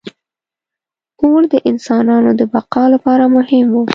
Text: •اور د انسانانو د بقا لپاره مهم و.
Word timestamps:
•اور 1.21 1.41
د 1.51 1.53
انسانانو 1.69 2.31
د 2.39 2.41
بقا 2.53 2.83
لپاره 2.93 3.23
مهم 3.37 3.67
و. 3.71 3.75